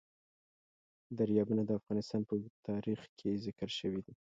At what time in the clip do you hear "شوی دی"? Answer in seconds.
3.79-4.13